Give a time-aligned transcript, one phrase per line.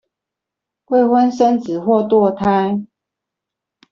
[0.85, 2.87] 未婚生子或墮胎